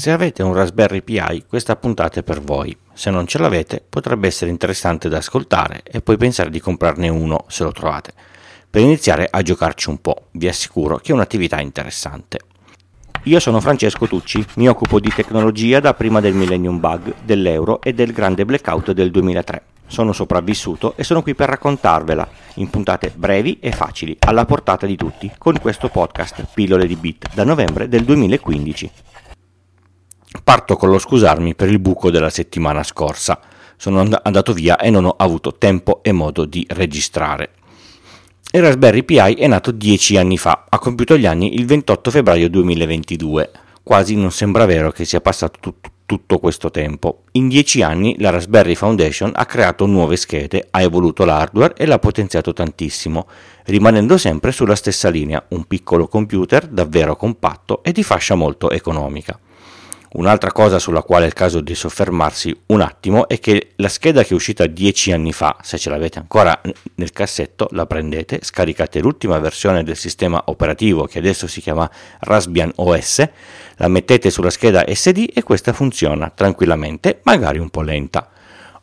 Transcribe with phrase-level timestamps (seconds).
[0.00, 2.74] Se avete un Raspberry Pi, questa puntata è per voi.
[2.94, 7.44] Se non ce l'avete, potrebbe essere interessante da ascoltare e poi pensare di comprarne uno
[7.48, 8.14] se lo trovate.
[8.70, 12.38] Per iniziare a giocarci un po', vi assicuro che è un'attività interessante.
[13.24, 17.92] Io sono Francesco Tucci, mi occupo di tecnologia da prima del Millennium Bug, dell'euro e
[17.92, 19.62] del grande blackout del 2003.
[19.86, 24.96] Sono sopravvissuto e sono qui per raccontarvela in puntate brevi e facili, alla portata di
[24.96, 28.90] tutti, con questo podcast Pillole di Bit da novembre del 2015.
[30.44, 33.40] Parto con lo scusarmi per il buco della settimana scorsa.
[33.76, 37.50] Sono andato via e non ho avuto tempo e modo di registrare.
[38.52, 42.48] Il Raspberry Pi è nato dieci anni fa, ha compiuto gli anni il 28 febbraio
[42.48, 43.50] 2022.
[43.82, 47.22] Quasi non sembra vero che sia passato tutto, tutto questo tempo.
[47.32, 51.98] In dieci anni la Raspberry Foundation ha creato nuove schede, ha evoluto l'hardware e l'ha
[51.98, 53.26] potenziato tantissimo,
[53.64, 59.38] rimanendo sempre sulla stessa linea, un piccolo computer davvero compatto e di fascia molto economica.
[60.12, 64.24] Un'altra cosa sulla quale è il caso di soffermarsi un attimo è che la scheda
[64.24, 66.60] che è uscita dieci anni fa, se ce l'avete ancora
[66.96, 72.72] nel cassetto, la prendete, scaricate l'ultima versione del sistema operativo che adesso si chiama Raspbian
[72.76, 73.28] OS,
[73.76, 78.30] la mettete sulla scheda SD e questa funziona tranquillamente, magari un po' lenta.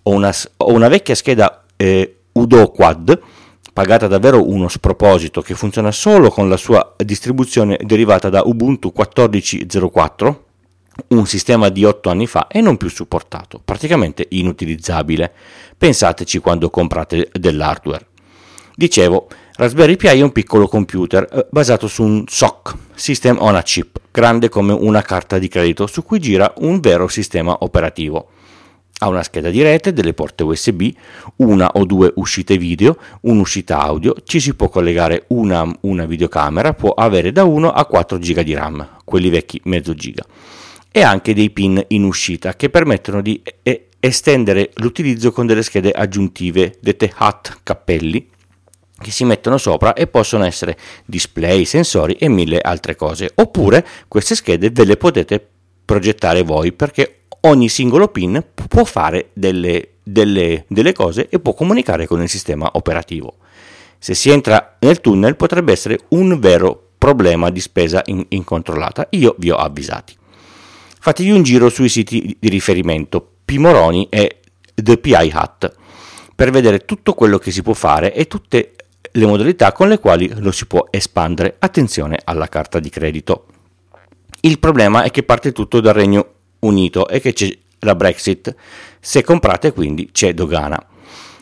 [0.04, 3.22] Ho una, ho una vecchia scheda eh, Udo Quad
[3.74, 10.46] pagata davvero uno sproposito che funziona solo con la sua distribuzione derivata da Ubuntu 14.04
[11.10, 15.32] un sistema di 8 anni fa e non più supportato, praticamente inutilizzabile.
[15.78, 18.06] Pensateci quando comprate dell'hardware.
[18.76, 23.64] Dicevo, Raspberry Pi è un piccolo computer eh, basato su un SOC, System on a
[23.64, 28.30] Chip, grande come una carta di credito su cui gira un vero sistema operativo.
[29.00, 30.90] Ha una scheda di rete, delle porte USB,
[31.38, 36.92] una o due uscite video, un'uscita audio, ci si può collegare una, una videocamera, può
[36.92, 40.24] avere da 1 a 4 GB di RAM, quelli vecchi mezzo giga
[40.92, 43.42] e anche dei pin in uscita che permettono di
[44.00, 48.30] estendere l'utilizzo con delle schede aggiuntive dette HAT cappelli
[49.00, 53.32] che si mettono sopra e possono essere display, sensori e mille altre cose.
[53.36, 55.46] Oppure queste schede ve le potete
[55.86, 62.08] progettare voi perché ogni singolo pin può fare delle, delle, delle cose e può comunicare
[62.08, 63.36] con il sistema operativo.
[64.00, 69.08] Se si entra nel tunnel potrebbe essere un vero problema di spesa in- incontrollata.
[69.12, 70.16] Io vi ho avvisati
[71.08, 74.42] fatevi un giro sui siti di riferimento Pimoroni e
[74.76, 75.74] The PI Hut
[76.36, 78.74] per vedere tutto quello che si può fare e tutte
[79.10, 81.56] le modalità con le quali lo si può espandere.
[81.60, 83.46] Attenzione alla carta di credito.
[84.42, 88.54] Il problema è che parte tutto dal Regno Unito e che c'è la Brexit.
[89.00, 90.86] Se comprate quindi c'è dogana.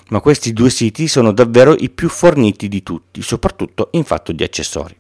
[0.09, 4.43] Ma questi due siti sono davvero i più forniti di tutti, soprattutto in fatto di
[4.43, 4.95] accessori.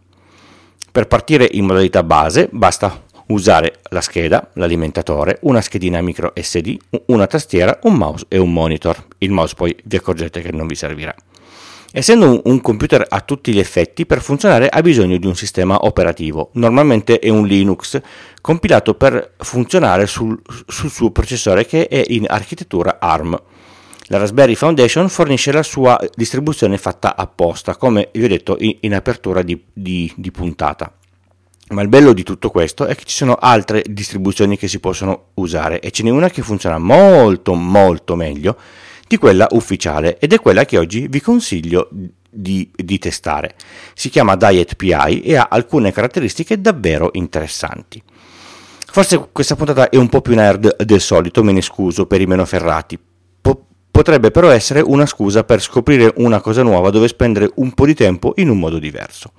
[0.91, 6.77] Per partire in modalità base basta usare la scheda, l'alimentatore, una schedina micro SD,
[7.07, 9.05] una tastiera, un mouse e un monitor.
[9.19, 11.13] Il mouse poi vi accorgete che non vi servirà.
[11.91, 16.49] Essendo un computer a tutti gli effetti, per funzionare ha bisogno di un sistema operativo.
[16.55, 18.01] Normalmente è un Linux
[18.41, 20.37] compilato per funzionare sul,
[20.67, 23.41] sul suo processore che è in architettura ARM.
[24.07, 28.93] La Raspberry Foundation fornisce la sua distribuzione fatta apposta, come vi ho detto in, in
[28.93, 30.93] apertura di, di, di puntata.
[31.69, 35.29] Ma il bello di tutto questo è che ci sono altre distribuzioni che si possono
[35.35, 38.55] usare e ce n'è una che funziona molto molto meglio
[39.07, 41.89] di quella ufficiale ed è quella che oggi vi consiglio
[42.29, 43.55] di, di testare.
[43.95, 48.01] Si chiama Diet PI e ha alcune caratteristiche davvero interessanti.
[48.85, 52.27] Forse questa puntata è un po' più nerd del solito, me ne scuso per i
[52.27, 52.97] meno ferrati.
[53.41, 57.87] Po- potrebbe però essere una scusa per scoprire una cosa nuova dove spendere un po'
[57.87, 59.31] di tempo in un modo diverso.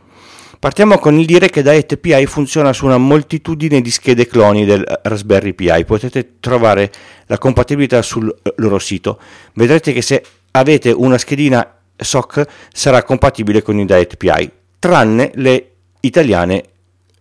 [0.59, 4.83] Partiamo con il dire che Diet PI funziona su una moltitudine di schede cloni del
[5.03, 5.85] Raspberry Pi.
[5.85, 6.91] Potete trovare
[7.27, 9.21] la compatibilità sul loro sito.
[9.55, 15.71] Vedrete che se avete una schedina SOC sarà compatibile con il Diet PI, tranne le
[16.01, 16.65] italiane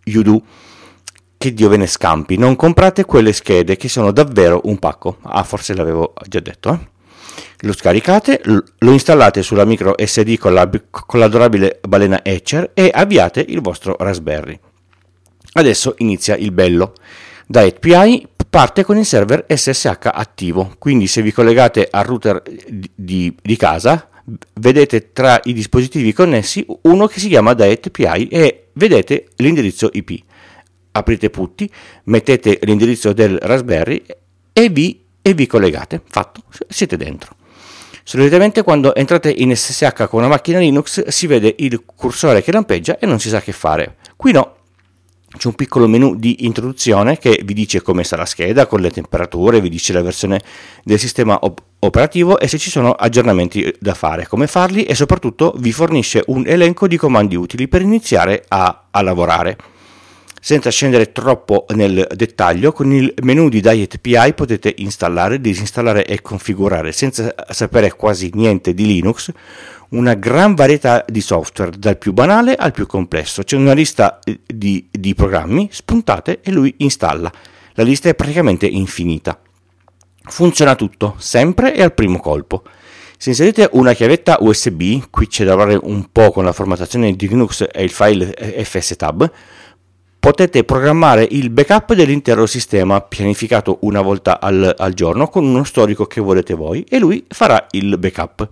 [0.05, 0.41] Udo.
[1.37, 5.17] Che Dio ve ne scampi, non comprate quelle schede che sono davvero un pacco.
[5.23, 6.93] Ah, forse l'avevo già detto, eh?
[7.59, 13.45] Lo scaricate, lo installate sulla micro SD con, la, con l'adorabile balena Etcher e avviate
[13.47, 14.59] il vostro Raspberry.
[15.53, 16.93] Adesso inizia il bello.
[17.47, 22.41] Da API parte con il server SSH attivo, quindi se vi collegate al router
[22.95, 24.07] di, di, casa
[24.53, 30.23] vedete tra i dispositivi connessi uno che si chiama Diet API e vedete l'indirizzo IP.
[30.91, 31.69] Aprite Putti,
[32.05, 34.03] mettete l'indirizzo del Raspberry
[34.53, 36.03] e vi, e vi collegate.
[36.07, 37.35] Fatto, siete dentro.
[38.03, 42.99] Solitamente quando entrate in SSH con una macchina Linux si vede il cursore che lampeggia
[42.99, 43.95] e non si sa che fare.
[44.15, 44.57] Qui no.
[45.35, 48.91] c'è un piccolo menu di introduzione che vi dice come sta la scheda con le
[48.91, 50.39] temperature, vi dice la versione
[50.83, 55.55] del sistema op- operativo e se ci sono aggiornamenti da fare, come farli e soprattutto
[55.57, 59.57] vi fornisce un elenco di comandi utili per iniziare a, a lavorare.
[60.45, 66.21] Senza scendere troppo nel dettaglio, con il menu di Diet PI potete installare, disinstallare e
[66.21, 69.31] configurare senza sapere quasi niente di Linux
[69.89, 73.41] una gran varietà di software, dal più banale al più complesso.
[73.41, 77.31] C'è una lista eh, di, di programmi, spuntate e lui installa.
[77.73, 79.39] La lista è praticamente infinita.
[80.25, 82.61] Funziona tutto, sempre e al primo colpo.
[83.17, 87.27] Se inserite una chiavetta USB, qui c'è da lavorare un po' con la formattazione di
[87.27, 88.31] Linux e il file
[88.63, 89.31] fstab,
[90.25, 96.07] potete programmare il backup dell'intero sistema pianificato una volta al, al, giorno con uno storico
[96.07, 98.47] che volete voi e lui farà il backup.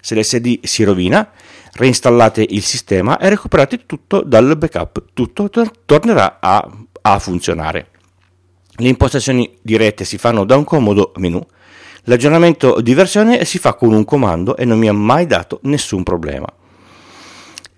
[0.00, 1.28] Se l'SD si rovina,
[1.72, 6.64] reinstallate il sistema e recuperate tutto dal backup, tutto tor- tornerà a,
[7.02, 7.88] a funzionare.
[8.76, 11.44] Le impostazioni dirette si fanno da un comodo menu,
[12.04, 16.04] l'aggiornamento di versione si fa con un comando e non mi ha mai dato nessun
[16.04, 16.46] problema.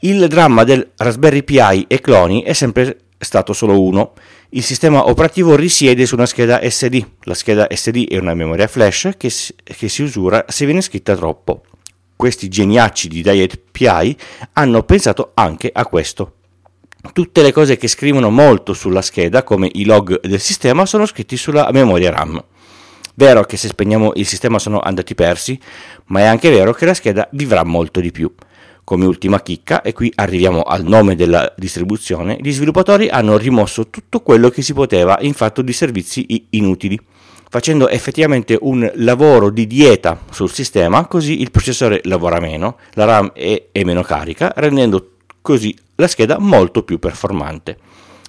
[0.01, 4.13] Il dramma del Raspberry Pi e cloni è sempre stato solo uno.
[4.51, 7.05] Il sistema operativo risiede su una scheda SD.
[7.23, 11.17] La scheda SD è una memoria flash che si, che si usura se viene scritta
[11.17, 11.63] troppo.
[12.17, 14.17] Questi geniacci di Diet PI
[14.55, 16.35] hanno pensato anche a questo.
[17.13, 21.37] Tutte le cose che scrivono molto sulla scheda, come i log del sistema, sono scritti
[21.37, 22.43] sulla memoria RAM.
[23.15, 25.59] Vero che se spegniamo il sistema sono andati persi,
[26.07, 28.33] ma è anche vero che la scheda vivrà molto di più.
[28.89, 34.23] Come ultima chicca, e qui arriviamo al nome della distribuzione, gli sviluppatori hanno rimosso tutto
[34.23, 36.99] quello che si poteva in fatto di servizi inutili,
[37.51, 43.33] facendo effettivamente un lavoro di dieta sul sistema, così il processore lavora meno, la RAM
[43.35, 47.77] è, è meno carica, rendendo così la scheda molto più performante.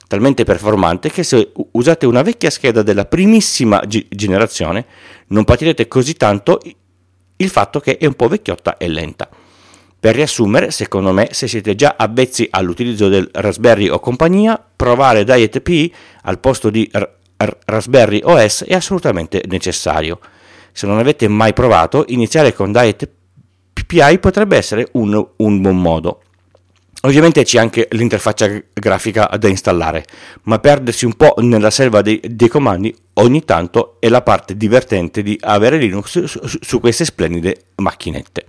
[0.10, 4.86] Talmente performante che se usate una vecchia scheda della primissima g- generazione
[5.28, 6.60] non patirete così tanto
[7.38, 9.30] il fatto che è un po' vecchiotta e lenta.
[10.00, 15.60] Per riassumere, secondo me, se siete già avvezzi all'utilizzo del Raspberry o compagnia, provare Diet
[15.60, 15.92] P
[16.24, 20.20] al posto di R- R- Raspberry OS è assolutamente necessario.
[20.72, 23.10] Se non avete mai provato, iniziare con Diet
[23.86, 26.22] PI potrebbe essere un, un buon modo.
[27.02, 30.06] Ovviamente c'è anche l'interfaccia grafica da installare,
[30.44, 35.24] ma perdersi un po' nella selva dei, dei comandi ogni tanto è la parte divertente
[35.24, 38.49] di avere Linux su, su queste splendide macchinette.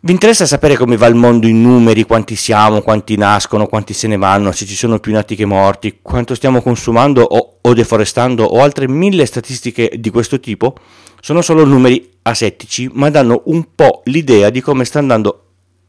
[0.00, 4.06] Vi interessa sapere come va il mondo in numeri, quanti siamo, quanti nascono, quanti se
[4.06, 8.44] ne vanno, se ci sono più nati che morti, quanto stiamo consumando o, o deforestando
[8.44, 10.76] o altre mille statistiche di questo tipo?
[11.20, 15.46] Sono solo numeri asettici, ma danno un po' l'idea di come sta andando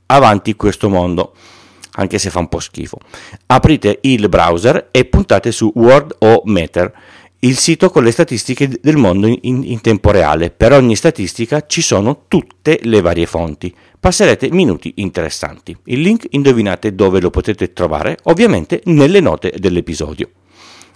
[0.07, 1.33] avanti questo mondo,
[1.91, 2.97] anche se fa un po' schifo.
[3.45, 6.91] Aprite il browser e puntate su Word o Meter
[7.41, 10.49] il sito con le statistiche del mondo in, in, tempo reale.
[10.49, 13.73] Per ogni statistica ci sono tutte le varie fonti.
[13.99, 15.75] Passerete minuti interessanti.
[15.85, 18.17] Il link indovinate dove lo potete trovare?
[18.23, 20.29] Ovviamente nelle note dell'episodio.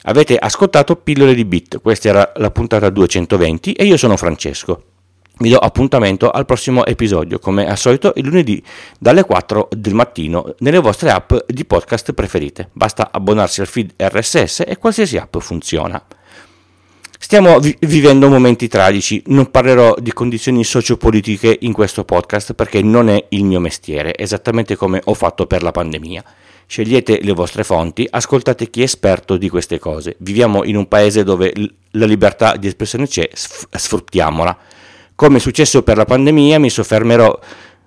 [0.03, 4.83] Avete ascoltato Pillole di Bit, questa era la puntata 220 e io sono Francesco.
[5.39, 8.63] Vi do appuntamento al prossimo episodio, come al solito il lunedì
[8.97, 12.69] dalle 4 del mattino nelle vostre app di podcast preferite.
[12.71, 16.01] Basta abbonarsi al feed RSS e qualsiasi app funziona.
[17.23, 23.07] Stiamo vi- vivendo momenti tragici, non parlerò di condizioni sociopolitiche in questo podcast perché non
[23.07, 26.21] è il mio mestiere, esattamente come ho fatto per la pandemia.
[26.67, 30.17] Scegliete le vostre fonti, ascoltate chi è esperto di queste cose.
[30.19, 31.53] Viviamo in un paese dove
[31.91, 34.57] la libertà di espressione c'è, sfruttiamola.
[35.15, 37.39] Come è successo per la pandemia, mi soffermerò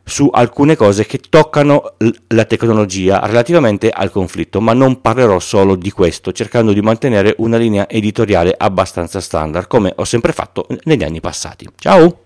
[0.08, 1.94] su alcune cose che toccano
[2.28, 7.56] la tecnologia relativamente al conflitto, ma non parlerò solo di questo, cercando di mantenere una
[7.56, 11.68] linea editoriale abbastanza standard, come ho sempre fatto negli anni passati.
[11.76, 12.25] Ciao!